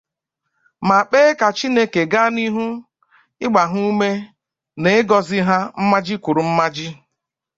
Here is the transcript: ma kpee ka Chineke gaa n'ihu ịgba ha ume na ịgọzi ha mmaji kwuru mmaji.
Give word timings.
ma 0.87 0.97
kpee 1.07 1.29
ka 1.39 1.47
Chineke 1.57 2.01
gaa 2.11 2.29
n'ihu 2.35 2.65
ịgba 3.45 3.61
ha 3.71 3.77
ume 3.89 4.09
na 4.81 4.89
ịgọzi 4.99 5.37
ha 5.47 5.57
mmaji 5.81 6.15
kwuru 6.23 6.41
mmaji. 6.49 6.87